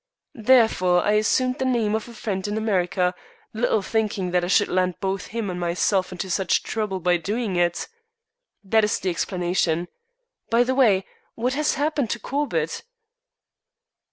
[0.33, 3.13] Therefore, I assumed the name of a friend in America,
[3.53, 7.55] little thinking that I should land both him and myself into such trouble by doing
[7.55, 7.87] it.
[8.63, 9.89] That is the explanation.
[10.49, 12.81] By the way, what has happened to Corbett?"